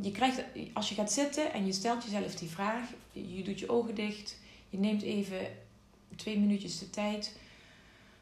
Je 0.00 0.10
krijgt, 0.10 0.44
als 0.72 0.88
je 0.88 0.94
gaat 0.94 1.12
zitten 1.12 1.52
en 1.52 1.66
je 1.66 1.72
stelt 1.72 2.04
jezelf 2.04 2.34
die 2.34 2.48
vraag. 2.48 2.88
Je 3.12 3.42
doet 3.42 3.58
je 3.58 3.70
ogen 3.70 3.94
dicht. 3.94 4.38
Je 4.68 4.78
neemt 4.78 5.02
even 5.02 5.38
twee 6.16 6.38
minuutjes 6.38 6.78
de 6.78 6.90
tijd. 6.90 7.38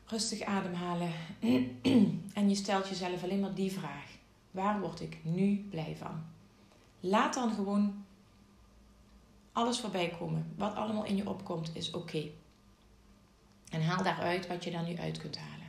Rustig 0.06 0.42
ademhalen. 0.42 1.12
en 2.34 2.48
je 2.48 2.54
stelt 2.54 2.88
jezelf 2.88 3.22
alleen 3.22 3.40
maar 3.40 3.54
die 3.54 3.72
vraag. 3.72 4.10
Waar 4.50 4.80
word 4.80 5.00
ik 5.00 5.18
nu 5.22 5.66
blij 5.70 5.96
van? 5.98 6.22
Laat 7.00 7.34
dan 7.34 7.52
gewoon 7.52 8.04
alles 9.52 9.80
voorbij 9.80 10.14
komen. 10.18 10.52
Wat 10.56 10.74
allemaal 10.74 11.04
in 11.04 11.16
je 11.16 11.28
opkomt 11.28 11.70
is 11.74 11.90
oké. 11.90 12.30
En 13.70 13.82
haal 13.82 14.02
daaruit 14.02 14.46
wat 14.46 14.64
je 14.64 14.70
daar 14.70 14.88
nu 14.88 14.96
uit 14.96 15.18
kunt 15.18 15.36
halen. 15.36 15.66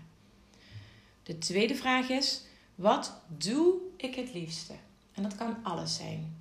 De 1.23 1.37
tweede 1.37 1.75
vraag 1.75 2.09
is: 2.09 2.43
wat 2.75 3.21
doe 3.27 3.73
ik 3.97 4.15
het 4.15 4.33
liefste? 4.33 4.73
En 5.13 5.23
dat 5.23 5.35
kan 5.35 5.63
alles 5.63 5.95
zijn. 5.95 6.35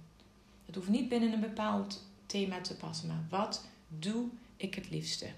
Het 0.67 0.75
hoeft 0.75 0.89
niet 0.89 1.09
binnen 1.09 1.33
een 1.33 1.41
bepaald 1.41 2.07
thema 2.27 2.61
te 2.61 2.77
passen, 2.77 3.09
maar 3.09 3.27
wat 3.29 3.67
doe 3.89 4.29
ik 4.57 4.75
het 4.75 4.91
liefste? 4.91 5.31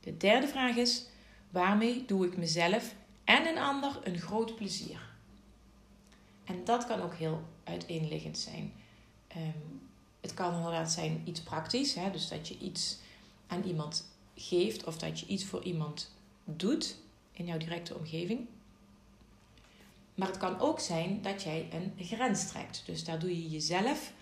De 0.00 0.16
derde 0.16 0.48
vraag 0.48 0.76
is: 0.76 1.06
waarmee 1.50 2.04
doe 2.04 2.26
ik 2.26 2.36
mezelf 2.36 2.94
en 3.24 3.46
een 3.46 3.58
ander 3.58 4.00
een 4.02 4.18
groot 4.18 4.56
plezier? 4.56 5.12
En 6.44 6.64
dat 6.64 6.86
kan 6.86 7.00
ook 7.00 7.14
heel 7.14 7.42
uiteenliggend 7.64 8.38
zijn. 8.38 8.72
Um, 9.36 9.80
het 10.20 10.34
kan 10.34 10.54
inderdaad 10.54 10.92
zijn 10.92 11.22
iets 11.24 11.40
praktisch, 11.40 11.94
hè? 11.94 12.10
dus 12.10 12.28
dat 12.28 12.48
je 12.48 12.58
iets 12.58 12.98
aan 13.46 13.62
iemand 13.62 14.08
geeft 14.34 14.84
of 14.84 14.98
dat 14.98 15.20
je 15.20 15.26
iets 15.26 15.44
voor 15.44 15.62
iemand 15.62 16.12
doet 16.44 16.96
in 17.32 17.46
jouw 17.46 17.58
directe 17.58 17.94
omgeving. 17.94 18.46
Maar 20.14 20.28
het 20.28 20.36
kan 20.36 20.60
ook 20.60 20.80
zijn 20.80 21.22
dat 21.22 21.42
jij 21.42 21.68
een 21.72 22.04
grens 22.04 22.46
trekt. 22.46 22.82
Dus 22.86 23.04
daar 23.04 23.18
doe 23.18 23.30
je 23.30 23.48
jezelf 23.48 24.12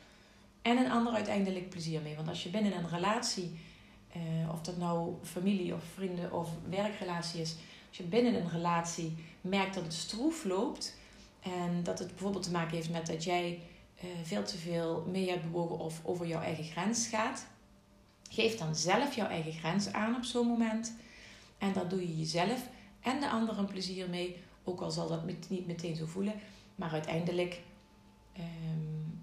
en 0.62 0.76
een 0.76 0.90
ander 0.90 1.12
uiteindelijk 1.12 1.68
plezier 1.68 2.00
mee. 2.00 2.16
Want 2.16 2.28
als 2.28 2.42
je 2.42 2.50
binnen 2.50 2.76
een 2.76 2.88
relatie 2.88 3.60
uh, 4.16 4.52
of 4.52 4.60
dat 4.60 4.76
nou 4.76 5.14
familie 5.22 5.74
of 5.74 5.84
vrienden 5.94 6.32
of 6.32 6.48
werkrelatie 6.68 7.40
is. 7.40 7.56
Als 7.88 7.96
je 7.96 8.04
binnen 8.04 8.34
een 8.34 8.50
relatie 8.50 9.16
merkt 9.40 9.74
dat 9.74 9.82
het 9.82 9.94
stroef 9.94 10.44
loopt, 10.44 11.00
En 11.42 11.82
dat 11.82 11.98
het 11.98 12.08
bijvoorbeeld 12.08 12.44
te 12.44 12.50
maken 12.50 12.76
heeft 12.76 12.90
met 12.90 13.06
dat 13.06 13.24
jij 13.24 13.60
uh, 14.04 14.10
veel 14.22 14.44
te 14.44 14.58
veel 14.58 15.06
mee 15.10 15.28
hebt 15.30 15.50
bewogen 15.50 15.78
of 15.78 16.00
over 16.04 16.26
jouw 16.26 16.40
eigen 16.40 16.64
grens 16.64 17.06
gaat. 17.06 17.46
Geef 18.30 18.56
dan 18.56 18.76
zelf 18.76 19.14
jouw 19.14 19.28
eigen 19.28 19.52
grens 19.52 19.92
aan 19.92 20.16
op 20.16 20.24
zo'n 20.24 20.46
moment. 20.46 20.94
En 21.58 21.72
dan 21.72 21.88
doe 21.88 22.00
je 22.00 22.18
jezelf 22.18 22.68
en 23.00 23.20
de 23.20 23.28
anderen 23.30 23.58
een 23.58 23.66
plezier 23.66 24.08
mee. 24.08 24.36
Ook 24.64 24.80
al 24.80 24.90
zal 24.90 25.08
dat 25.08 25.24
niet 25.48 25.66
meteen 25.66 25.96
zo 25.96 26.06
voelen. 26.06 26.34
Maar 26.74 26.90
uiteindelijk 26.90 27.60
um, 28.38 29.22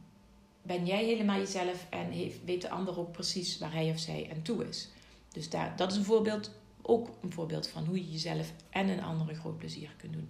ben 0.61 0.85
jij 0.85 1.05
helemaal 1.05 1.37
jezelf 1.37 1.85
en 1.89 2.11
heeft, 2.11 2.43
weet 2.45 2.61
de 2.61 2.69
ander 2.69 2.99
ook 2.99 3.11
precies 3.11 3.57
waar 3.57 3.73
hij 3.73 3.89
of 3.89 3.99
zij 3.99 4.29
aan 4.33 4.41
toe 4.41 4.67
is. 4.67 4.89
Dus 5.31 5.49
daar, 5.49 5.75
dat 5.75 5.91
is 5.91 5.97
een 5.97 6.03
voorbeeld, 6.03 6.51
ook 6.81 7.09
een 7.21 7.31
voorbeeld 7.31 7.67
van 7.67 7.85
hoe 7.85 7.97
je 7.97 8.11
jezelf 8.11 8.53
en 8.69 8.89
een 8.89 9.03
ander 9.03 9.29
een 9.29 9.35
groot 9.35 9.57
plezier 9.57 9.93
kunt 9.97 10.13
doen. 10.13 10.29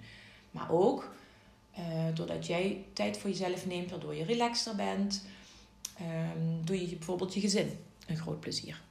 Maar 0.52 0.72
ook 0.72 1.14
uh, 1.80 1.86
doordat 2.14 2.48
jij 2.48 2.86
tijd 2.94 3.18
voor 3.18 3.30
jezelf 3.30 3.66
neemt, 3.66 3.90
waardoor 3.90 4.16
je 4.16 4.24
relaxter 4.24 4.76
bent, 4.76 5.26
um, 6.02 6.66
doe 6.66 6.90
je 6.90 6.96
bijvoorbeeld 6.96 7.34
je 7.34 7.40
gezin 7.40 7.78
een 8.08 8.18
groot 8.18 8.40
plezier. 8.40 8.82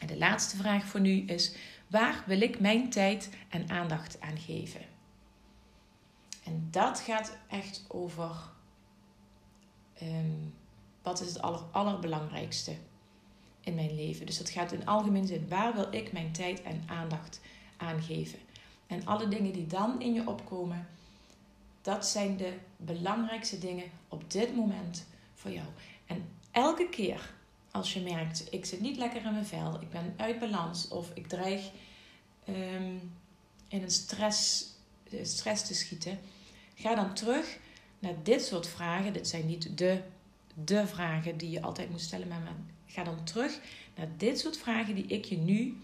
En 0.00 0.06
de 0.06 0.18
laatste 0.18 0.56
vraag 0.56 0.84
voor 0.84 1.00
nu 1.00 1.20
is: 1.20 1.54
waar 1.86 2.24
wil 2.26 2.40
ik 2.40 2.60
mijn 2.60 2.90
tijd 2.90 3.30
en 3.48 3.70
aandacht 3.70 4.20
aan 4.20 4.38
geven? 4.38 4.80
En 6.46 6.68
dat 6.70 7.00
gaat 7.00 7.36
echt 7.48 7.84
over 7.88 8.30
um, 10.02 10.54
wat 11.02 11.20
is 11.20 11.28
het 11.28 11.42
aller, 11.42 11.60
allerbelangrijkste 11.70 12.76
in 13.60 13.74
mijn 13.74 13.94
leven. 13.94 14.26
Dus 14.26 14.38
dat 14.38 14.50
gaat 14.50 14.72
in 14.72 14.86
algemeen 14.86 15.26
zin. 15.26 15.48
Waar 15.48 15.74
wil 15.74 15.92
ik 15.92 16.12
mijn 16.12 16.32
tijd 16.32 16.62
en 16.62 16.82
aandacht 16.86 17.40
aan 17.76 18.02
geven? 18.02 18.38
En 18.86 19.06
alle 19.06 19.28
dingen 19.28 19.52
die 19.52 19.66
dan 19.66 20.00
in 20.00 20.14
je 20.14 20.28
opkomen, 20.28 20.88
dat 21.82 22.06
zijn 22.06 22.36
de 22.36 22.56
belangrijkste 22.76 23.58
dingen 23.58 23.90
op 24.08 24.30
dit 24.30 24.56
moment 24.56 25.06
voor 25.34 25.50
jou. 25.50 25.66
En 26.06 26.28
elke 26.50 26.88
keer 26.88 27.34
als 27.70 27.92
je 27.92 28.00
merkt, 28.00 28.46
ik 28.50 28.64
zit 28.64 28.80
niet 28.80 28.96
lekker 28.96 29.24
in 29.24 29.32
mijn 29.32 29.46
vel, 29.46 29.80
ik 29.80 29.90
ben 29.90 30.14
uit 30.16 30.38
balans 30.38 30.88
of 30.88 31.10
ik 31.14 31.26
dreig 31.26 31.70
um, 32.48 33.16
in 33.68 33.82
een 33.82 33.90
stress, 33.90 34.66
stress 35.22 35.66
te 35.66 35.74
schieten, 35.74 36.18
ga 36.76 36.94
dan 36.94 37.14
terug 37.14 37.58
naar 37.98 38.14
dit 38.22 38.44
soort 38.44 38.66
vragen. 38.66 39.12
Dit 39.12 39.28
zijn 39.28 39.46
niet 39.46 39.78
de, 39.78 40.02
de 40.54 40.86
vragen 40.86 41.36
die 41.36 41.50
je 41.50 41.62
altijd 41.62 41.90
moet 41.90 42.00
stellen, 42.00 42.28
maar 42.28 42.40
ga 42.86 43.04
dan 43.04 43.24
terug 43.24 43.58
naar 43.94 44.08
dit 44.16 44.38
soort 44.38 44.56
vragen 44.56 44.94
die 44.94 45.06
ik 45.06 45.24
je 45.24 45.36
nu 45.36 45.76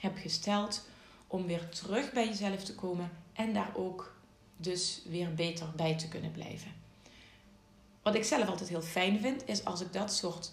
heb 0.00 0.16
gesteld 0.16 0.88
om 1.26 1.46
weer 1.46 1.68
terug 1.68 2.12
bij 2.12 2.26
jezelf 2.26 2.64
te 2.64 2.74
komen 2.74 3.10
en 3.32 3.52
daar 3.52 3.70
ook 3.74 4.14
dus 4.56 5.02
weer 5.08 5.34
beter 5.34 5.66
bij 5.76 5.96
te 5.96 6.08
kunnen 6.08 6.32
blijven. 6.32 6.72
Wat 8.02 8.14
ik 8.14 8.24
zelf 8.24 8.48
altijd 8.48 8.68
heel 8.68 8.82
fijn 8.82 9.20
vind, 9.20 9.48
is 9.48 9.64
als 9.64 9.80
ik 9.80 9.92
dat 9.92 10.14
soort 10.14 10.52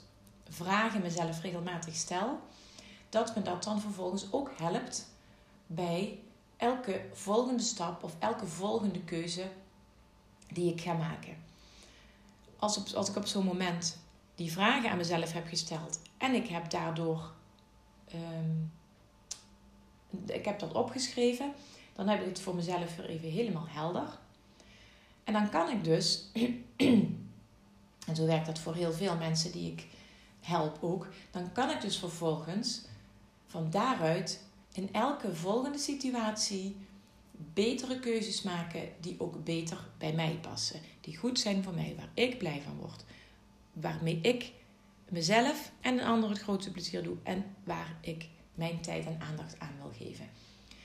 vragen 0.49 1.01
mezelf 1.01 1.41
regelmatig 1.41 1.95
stel, 1.95 2.39
dat 3.09 3.35
me 3.35 3.41
dat 3.41 3.63
dan 3.63 3.81
vervolgens 3.81 4.31
ook 4.31 4.51
helpt 4.57 5.07
bij 5.67 6.19
elke 6.57 7.05
volgende 7.13 7.63
stap 7.63 8.03
of 8.03 8.15
elke 8.19 8.45
volgende 8.45 9.03
keuze 9.03 9.49
die 10.53 10.73
ik 10.73 10.81
ga 10.81 10.93
maken. 10.93 11.35
Als, 12.59 12.95
als 12.95 13.09
ik 13.09 13.15
op 13.15 13.25
zo'n 13.25 13.45
moment 13.45 13.97
die 14.35 14.51
vragen 14.51 14.89
aan 14.89 14.97
mezelf 14.97 15.33
heb 15.33 15.47
gesteld 15.47 15.99
en 16.17 16.33
ik 16.33 16.47
heb 16.47 16.69
daardoor 16.69 17.31
um, 18.13 18.71
ik 20.25 20.45
heb 20.45 20.59
dat 20.59 20.73
opgeschreven, 20.73 21.53
dan 21.93 22.07
heb 22.07 22.21
ik 22.21 22.27
het 22.27 22.39
voor 22.39 22.55
mezelf 22.55 22.95
weer 22.95 23.09
even 23.09 23.29
helemaal 23.29 23.67
helder. 23.67 24.19
En 25.23 25.33
dan 25.33 25.49
kan 25.49 25.69
ik 25.69 25.83
dus, 25.83 26.31
en 28.07 28.15
zo 28.15 28.25
werkt 28.25 28.45
dat 28.45 28.59
voor 28.59 28.75
heel 28.75 28.93
veel 28.93 29.15
mensen 29.15 29.51
die 29.51 29.71
ik 29.71 29.87
help 30.41 30.77
ook, 30.81 31.07
dan 31.31 31.51
kan 31.51 31.69
ik 31.69 31.81
dus 31.81 31.97
vervolgens 31.97 32.81
van 33.45 33.69
daaruit 33.69 34.43
in 34.71 34.93
elke 34.93 35.35
volgende 35.35 35.77
situatie 35.77 36.77
betere 37.53 37.99
keuzes 37.99 38.41
maken 38.41 38.89
die 38.99 39.19
ook 39.19 39.43
beter 39.43 39.87
bij 39.97 40.13
mij 40.13 40.39
passen. 40.41 40.79
Die 41.01 41.17
goed 41.17 41.39
zijn 41.39 41.63
voor 41.63 41.73
mij, 41.73 41.95
waar 41.97 42.09
ik 42.13 42.37
blij 42.37 42.61
van 42.61 42.77
word. 42.77 43.05
Waarmee 43.73 44.19
ik 44.21 44.51
mezelf 45.09 45.71
en 45.81 45.93
een 45.93 46.05
ander 46.05 46.29
het 46.29 46.39
grootste 46.39 46.71
plezier 46.71 47.03
doe 47.03 47.17
en 47.23 47.45
waar 47.63 47.97
ik 48.01 48.27
mijn 48.53 48.81
tijd 48.81 49.05
en 49.05 49.21
aandacht 49.21 49.59
aan 49.59 49.75
wil 49.81 49.91
geven. 49.97 50.29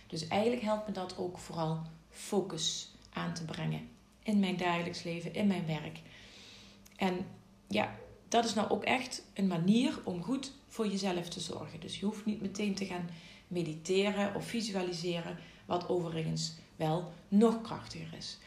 Dus 0.06 0.28
eigenlijk 0.28 0.62
helpt 0.62 0.86
me 0.86 0.92
dat 0.92 1.16
ook 1.16 1.38
vooral 1.38 1.82
focus 2.10 2.94
aan 3.12 3.34
te 3.34 3.44
brengen 3.44 3.88
in 4.22 4.40
mijn 4.40 4.56
dagelijks 4.56 5.02
leven, 5.02 5.34
in 5.34 5.46
mijn 5.46 5.66
werk. 5.66 6.00
En 6.96 7.26
ja, 7.68 7.94
dat 8.28 8.44
is 8.44 8.54
nou 8.54 8.70
ook 8.70 8.84
echt 8.84 9.22
een 9.34 9.46
manier 9.46 10.00
om 10.04 10.22
goed 10.22 10.52
voor 10.66 10.86
jezelf 10.86 11.28
te 11.28 11.40
zorgen. 11.40 11.80
Dus 11.80 12.00
je 12.00 12.04
hoeft 12.04 12.24
niet 12.24 12.40
meteen 12.40 12.74
te 12.74 12.86
gaan 12.86 13.08
mediteren 13.48 14.34
of 14.34 14.46
visualiseren, 14.46 15.38
wat 15.66 15.88
overigens 15.88 16.52
wel 16.76 17.12
nog 17.28 17.60
krachtiger 17.60 18.14
is. 18.16 18.38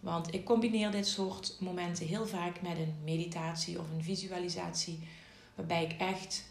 Want 0.00 0.34
ik 0.34 0.44
combineer 0.44 0.90
dit 0.90 1.06
soort 1.06 1.56
momenten 1.60 2.06
heel 2.06 2.26
vaak 2.26 2.62
met 2.62 2.78
een 2.78 2.94
meditatie 3.04 3.78
of 3.78 3.90
een 3.90 4.02
visualisatie, 4.02 4.98
waarbij 5.54 5.84
ik 5.84 5.92
echt 5.92 6.44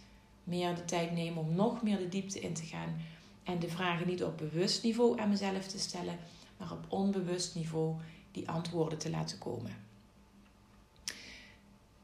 meer 0.44 0.75
de 0.75 0.86
tijd 0.86 1.12
neem 1.12 1.38
om 1.38 1.56
nog 1.56 1.82
meer 1.82 1.98
de 1.98 2.10
diepte 2.10 2.39
in 2.39 2.53
te 2.53 2.63
gaan 2.63 3.01
en 3.44 3.60
de 3.60 3.70
vragen 3.70 4.08
niet 4.08 4.24
op 4.24 4.38
bewust 4.38 4.84
niveau 4.84 5.20
aan 5.20 5.30
mezelf 5.30 5.68
te 5.68 5.80
stellen, 5.80 6.18
maar 6.58 6.72
op 6.72 6.86
onbewust 6.88 7.56
niveau 7.56 7.96
die 8.32 8.50
antwoorden 8.50 8.98
te 8.98 9.10
laten 9.10 9.38
komen. 9.38 9.75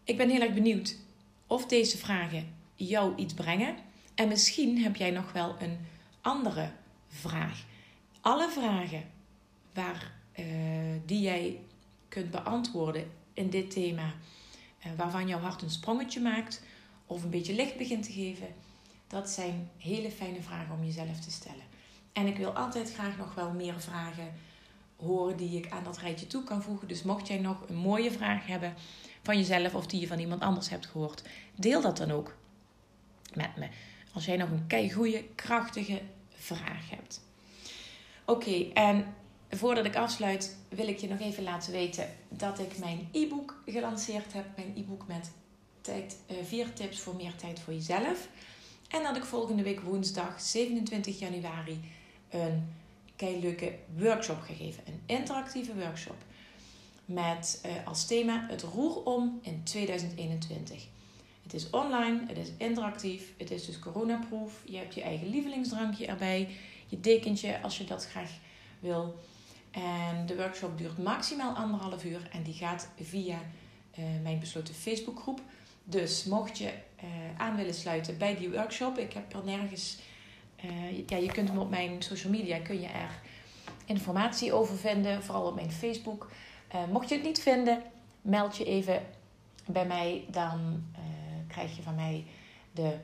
Ik 0.03 0.17
ben 0.17 0.29
heel 0.29 0.41
erg 0.41 0.53
benieuwd 0.53 0.95
of 1.47 1.65
deze 1.65 1.97
vragen 1.97 2.53
jou 2.75 3.15
iets 3.15 3.33
brengen. 3.33 3.75
En 4.15 4.27
misschien 4.27 4.77
heb 4.83 4.95
jij 4.95 5.11
nog 5.11 5.31
wel 5.31 5.55
een 5.59 5.77
andere 6.21 6.71
vraag. 7.07 7.65
Alle 8.29 8.49
vragen 8.49 9.03
waar, 9.73 10.11
uh, 10.39 10.45
die 11.05 11.21
jij 11.21 11.59
kunt 12.07 12.31
beantwoorden 12.31 13.11
in 13.33 13.49
dit 13.49 13.71
thema, 13.71 14.13
uh, 14.85 14.91
waarvan 14.97 15.27
jouw 15.27 15.39
hart 15.39 15.61
een 15.61 15.69
sprongetje 15.69 16.21
maakt 16.21 16.63
of 17.05 17.23
een 17.23 17.29
beetje 17.29 17.53
licht 17.53 17.77
begint 17.77 18.03
te 18.03 18.11
geven, 18.11 18.47
dat 19.07 19.29
zijn 19.29 19.69
hele 19.77 20.11
fijne 20.11 20.41
vragen 20.41 20.75
om 20.75 20.85
jezelf 20.85 21.19
te 21.19 21.31
stellen. 21.31 21.63
En 22.13 22.27
ik 22.27 22.37
wil 22.37 22.51
altijd 22.51 22.93
graag 22.93 23.17
nog 23.17 23.33
wel 23.33 23.51
meer 23.51 23.81
vragen 23.81 24.33
horen 24.95 25.37
die 25.37 25.57
ik 25.57 25.71
aan 25.71 25.83
dat 25.83 25.97
rijtje 25.97 26.27
toe 26.27 26.43
kan 26.43 26.63
voegen. 26.63 26.87
Dus 26.87 27.03
mocht 27.03 27.27
jij 27.27 27.39
nog 27.39 27.69
een 27.69 27.75
mooie 27.75 28.11
vraag 28.11 28.45
hebben 28.47 28.73
van 29.23 29.37
jezelf 29.37 29.75
of 29.75 29.87
die 29.87 29.99
je 29.99 30.07
van 30.07 30.19
iemand 30.19 30.41
anders 30.41 30.69
hebt 30.69 30.85
gehoord, 30.85 31.23
deel 31.55 31.81
dat 31.81 31.97
dan 31.97 32.11
ook 32.11 32.35
met 33.33 33.55
me. 33.55 33.67
Als 34.13 34.25
jij 34.25 34.37
nog 34.37 34.49
een 34.49 34.67
kei 34.67 34.91
goede, 34.91 35.23
krachtige 35.35 36.01
vraag 36.29 36.89
hebt. 36.89 37.27
Oké, 38.29 38.71
en 38.73 39.15
voordat 39.49 39.85
ik 39.85 39.95
afsluit, 39.95 40.57
wil 40.69 40.87
ik 40.87 40.97
je 40.97 41.07
nog 41.07 41.19
even 41.19 41.43
laten 41.43 41.71
weten 41.71 42.09
dat 42.29 42.59
ik 42.59 42.77
mijn 42.77 43.09
e-book 43.11 43.61
gelanceerd 43.65 44.33
heb. 44.33 44.45
Mijn 44.55 44.73
e-book 44.75 45.07
met 45.07 45.31
tijd, 45.81 46.17
uh, 46.31 46.37
vier 46.43 46.73
tips 46.73 46.99
voor 46.99 47.15
meer 47.15 47.35
tijd 47.35 47.59
voor 47.59 47.73
jezelf. 47.73 48.27
En 48.89 49.03
dat 49.03 49.15
ik 49.15 49.23
volgende 49.23 49.63
week 49.63 49.79
woensdag 49.79 50.41
27 50.41 51.19
januari 51.19 51.79
een 52.29 52.69
leuke 53.17 53.75
workshop 53.97 54.41
gegeven. 54.41 54.83
Een 54.87 55.01
interactieve 55.05 55.75
workshop. 55.75 56.17
Met 57.05 57.61
uh, 57.65 57.87
als 57.87 58.05
thema 58.05 58.45
het 58.49 58.61
roer 58.61 59.03
om 59.03 59.39
in 59.41 59.63
2021. 59.63 60.87
Het 61.43 61.53
is 61.53 61.69
online, 61.69 62.19
het 62.27 62.37
is 62.37 62.49
interactief, 62.57 63.33
het 63.37 63.51
is 63.51 63.65
dus 63.65 63.79
coronaproof. 63.79 64.61
Je 64.65 64.77
hebt 64.77 64.93
je 64.93 65.01
eigen 65.01 65.29
lievelingsdrankje 65.29 66.05
erbij, 66.05 66.49
je 66.89 66.99
dekentje 66.99 67.61
als 67.61 67.77
je 67.77 67.83
dat 67.83 68.07
graag 68.07 68.31
wil. 68.79 69.15
En 69.71 70.25
de 70.25 70.35
workshop 70.35 70.77
duurt 70.77 70.97
maximaal 70.97 71.55
anderhalf 71.55 72.03
uur 72.03 72.29
en 72.31 72.43
die 72.43 72.53
gaat 72.53 72.89
via 73.01 73.37
uh, 73.99 74.05
mijn 74.23 74.39
besloten 74.39 74.73
Facebookgroep. 74.73 75.41
Dus 75.83 76.23
mocht 76.23 76.57
je 76.57 76.73
uh, 77.03 77.09
aan 77.37 77.55
willen 77.55 77.73
sluiten 77.73 78.17
bij 78.17 78.35
die 78.35 78.49
workshop, 78.49 78.97
ik 78.97 79.13
heb 79.13 79.33
er 79.33 79.43
nergens, 79.43 79.97
uh, 80.65 81.07
ja, 81.07 81.17
je 81.17 81.31
kunt 81.31 81.49
hem 81.49 81.57
op 81.57 81.69
mijn 81.69 82.01
social 82.01 82.31
media, 82.31 82.59
kun 82.59 82.81
je 82.81 82.87
er 82.87 83.19
informatie 83.85 84.53
over 84.53 84.77
vinden, 84.77 85.23
vooral 85.23 85.47
op 85.47 85.55
mijn 85.55 85.71
Facebook. 85.71 86.31
Mocht 86.91 87.09
je 87.09 87.15
het 87.15 87.23
niet 87.23 87.41
vinden, 87.41 87.81
meld 88.21 88.57
je 88.57 88.65
even 88.65 89.05
bij 89.65 89.85
mij, 89.85 90.25
dan 90.27 90.83
krijg 91.47 91.75
je 91.75 91.81
van 91.81 91.95
mij 91.95 92.25
de 92.71 92.97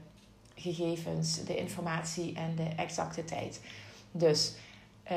gegevens, 0.56 1.44
de 1.44 1.58
informatie 1.58 2.36
en 2.36 2.56
de 2.56 2.68
exacte 2.76 3.26
tijd. 3.26 3.62
Dus 4.12 4.54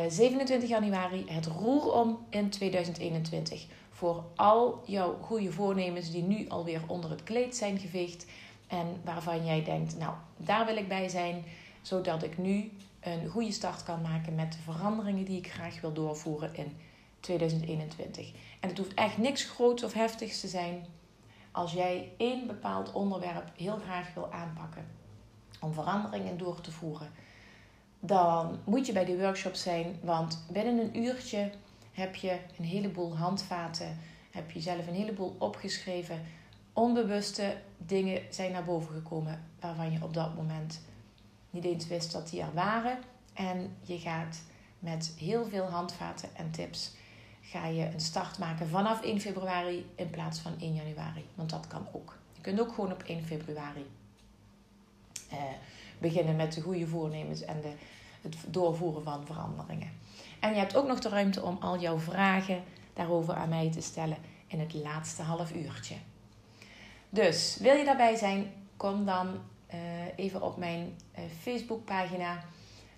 27 0.08 0.68
januari, 0.68 1.24
het 1.28 1.46
roer 1.46 1.92
om 1.92 2.18
in 2.30 2.50
2021 2.50 3.66
voor 3.90 4.24
al 4.36 4.82
jouw 4.86 5.18
goede 5.20 5.52
voornemens 5.52 6.10
die 6.10 6.22
nu 6.22 6.48
alweer 6.48 6.80
onder 6.86 7.10
het 7.10 7.22
kleed 7.22 7.56
zijn 7.56 7.78
geveegd. 7.78 8.26
En 8.66 8.86
waarvan 9.04 9.44
jij 9.44 9.64
denkt, 9.64 9.98
nou, 9.98 10.14
daar 10.36 10.66
wil 10.66 10.76
ik 10.76 10.88
bij 10.88 11.08
zijn, 11.08 11.44
zodat 11.82 12.22
ik 12.22 12.38
nu 12.38 12.72
een 13.00 13.28
goede 13.28 13.52
start 13.52 13.82
kan 13.82 14.02
maken 14.02 14.34
met 14.34 14.52
de 14.52 14.72
veranderingen 14.72 15.24
die 15.24 15.38
ik 15.38 15.50
graag 15.50 15.80
wil 15.80 15.92
doorvoeren 15.92 16.56
in 16.56 16.76
2021. 17.20 18.32
En 18.60 18.68
het 18.68 18.78
hoeft 18.78 18.94
echt 18.94 19.18
niks 19.18 19.44
groots 19.44 19.82
of 19.82 19.92
heftigs 19.92 20.40
te 20.40 20.48
zijn 20.48 20.86
als 21.52 21.72
jij 21.72 22.12
één 22.16 22.46
bepaald 22.46 22.92
onderwerp 22.92 23.50
heel 23.56 23.76
graag 23.76 24.14
wil 24.14 24.32
aanpakken 24.32 24.97
om 25.60 25.72
veranderingen 25.72 26.38
door 26.38 26.60
te 26.60 26.72
voeren. 26.72 27.10
Dan 28.00 28.58
moet 28.64 28.86
je 28.86 28.92
bij 28.92 29.04
die 29.04 29.16
workshop 29.16 29.54
zijn, 29.54 29.98
want 30.02 30.44
binnen 30.50 30.78
een 30.78 31.02
uurtje 31.02 31.50
heb 31.92 32.14
je 32.14 32.38
een 32.58 32.64
heleboel 32.64 33.16
handvaten, 33.16 33.98
heb 34.30 34.50
je 34.50 34.60
zelf 34.60 34.86
een 34.86 34.94
heleboel 34.94 35.36
opgeschreven. 35.38 36.20
Onbewuste 36.72 37.56
dingen 37.76 38.22
zijn 38.30 38.52
naar 38.52 38.64
boven 38.64 38.94
gekomen 38.94 39.44
waarvan 39.60 39.92
je 39.92 40.02
op 40.02 40.14
dat 40.14 40.34
moment 40.34 40.80
niet 41.50 41.64
eens 41.64 41.86
wist 41.86 42.12
dat 42.12 42.30
die 42.30 42.40
er 42.40 42.54
waren. 42.54 42.98
En 43.34 43.76
je 43.80 43.98
gaat 43.98 44.42
met 44.78 45.14
heel 45.18 45.46
veel 45.46 45.64
handvaten 45.64 46.28
en 46.36 46.50
tips 46.50 46.94
ga 47.40 47.66
je 47.66 47.84
een 47.84 48.00
start 48.00 48.38
maken 48.38 48.68
vanaf 48.68 49.02
1 49.02 49.20
februari 49.20 49.90
in 49.94 50.10
plaats 50.10 50.38
van 50.38 50.52
1 50.60 50.74
januari. 50.74 51.24
Want 51.34 51.50
dat 51.50 51.66
kan 51.66 51.86
ook. 51.92 52.16
Je 52.32 52.40
kunt 52.40 52.60
ook 52.60 52.74
gewoon 52.74 52.92
op 52.92 53.02
1 53.02 53.24
februari 53.24 53.86
eh, 55.28 55.38
beginnen 55.98 56.36
met 56.36 56.52
de 56.52 56.60
goede 56.60 56.86
voornemens 56.86 57.44
en 57.44 57.60
de, 57.60 57.72
het 58.22 58.36
doorvoeren 58.46 59.02
van 59.02 59.26
veranderingen. 59.26 59.92
En 60.40 60.50
je 60.50 60.58
hebt 60.58 60.76
ook 60.76 60.86
nog 60.86 61.00
de 61.00 61.08
ruimte 61.08 61.42
om 61.42 61.56
al 61.60 61.78
jouw 61.78 61.98
vragen 61.98 62.62
daarover 62.92 63.34
aan 63.34 63.48
mij 63.48 63.70
te 63.70 63.80
stellen 63.80 64.16
in 64.46 64.60
het 64.60 64.74
laatste 64.74 65.22
half 65.22 65.52
uurtje. 65.54 65.94
Dus 67.10 67.56
wil 67.60 67.74
je 67.74 67.84
daarbij 67.84 68.16
zijn, 68.16 68.52
kom 68.76 69.04
dan 69.04 69.40
uh, 69.74 69.78
even 70.16 70.42
op 70.42 70.56
mijn 70.56 70.96
uh, 71.18 71.24
Facebookpagina 71.40 72.44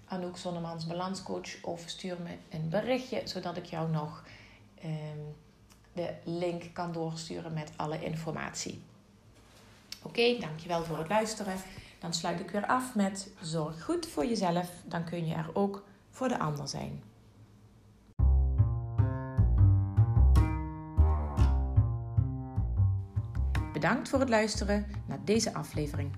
Anouk 0.07 0.37
Zonnemans 0.37 0.87
Balanscoach 0.87 1.63
of 1.63 1.83
stuur 1.87 2.17
me 2.23 2.57
een 2.57 2.69
berichtje 2.69 3.21
zodat 3.25 3.57
ik 3.57 3.65
jou 3.65 3.91
nog 3.91 4.25
um, 4.85 5.35
de 5.93 6.15
link 6.25 6.63
kan 6.73 6.93
doorsturen 6.93 7.53
met 7.53 7.73
alle 7.77 8.05
informatie. 8.05 8.83
Oké, 10.03 10.21
okay, 10.21 10.41
dankjewel 10.41 10.85
voor 10.85 10.99
het 10.99 11.09
luisteren. 11.09 11.57
Dan 12.01 12.13
sluit 12.13 12.41
ik 12.41 12.51
weer 12.51 12.67
af 12.67 12.95
met 12.95 13.31
zorg 13.41 13.85
goed 13.85 14.07
voor 14.07 14.27
jezelf, 14.27 14.71
dan 14.85 15.05
kun 15.05 15.27
je 15.27 15.35
er 15.35 15.51
ook 15.53 15.85
voor 16.11 16.29
de 16.29 16.39
ander 16.39 16.69
zijn. 16.69 17.03
Bedankt 23.73 24.09
voor 24.09 24.21
het 24.21 24.29
luisteren 24.29 24.87
naar 25.07 25.25
deze 25.25 25.55
aflevering. 25.55 26.17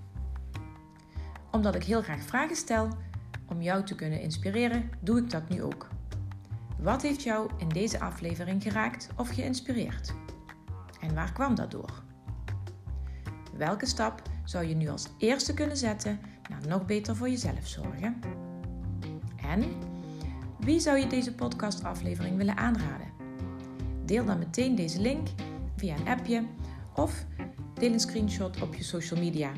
Omdat 1.50 1.74
ik 1.74 1.84
heel 1.84 2.02
graag 2.02 2.22
vragen 2.22 2.56
stel 2.56 2.88
om 3.48 3.62
jou 3.62 3.84
te 3.84 3.94
kunnen 3.94 4.20
inspireren, 4.20 4.90
doe 5.00 5.18
ik 5.18 5.30
dat 5.30 5.48
nu 5.48 5.62
ook. 5.62 5.88
Wat 6.78 7.02
heeft 7.02 7.22
jou 7.22 7.50
in 7.56 7.68
deze 7.68 8.00
aflevering 8.00 8.62
geraakt 8.62 9.08
of 9.16 9.28
geïnspireerd? 9.28 10.14
En 11.00 11.14
waar 11.14 11.32
kwam 11.32 11.54
dat 11.54 11.70
door? 11.70 12.02
Welke 13.56 13.86
stap 13.86 14.22
zou 14.44 14.66
je 14.66 14.74
nu 14.74 14.88
als 14.88 15.08
eerste 15.18 15.54
kunnen 15.54 15.76
zetten 15.76 16.20
naar 16.50 16.66
nog 16.68 16.86
beter 16.86 17.16
voor 17.16 17.28
jezelf 17.28 17.66
zorgen? 17.66 18.20
En 19.36 19.64
wie 20.60 20.80
zou 20.80 20.98
je 20.98 21.06
deze 21.06 21.34
podcastaflevering 21.34 22.36
willen 22.36 22.56
aanraden? 22.56 23.06
Deel 24.04 24.24
dan 24.24 24.38
meteen 24.38 24.74
deze 24.74 25.00
link 25.00 25.28
via 25.76 25.96
een 25.96 26.08
appje 26.08 26.44
of 26.94 27.24
deel 27.74 27.92
een 27.92 28.00
screenshot 28.00 28.62
op 28.62 28.74
je 28.74 28.82
social 28.82 29.20
media 29.20 29.50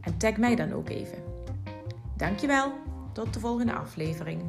en 0.00 0.16
tag 0.16 0.36
mij 0.36 0.56
dan 0.56 0.72
ook 0.72 0.88
even. 0.88 1.18
Dankjewel, 2.16 2.72
tot 3.12 3.34
de 3.34 3.40
volgende 3.40 3.72
aflevering. 3.74 4.42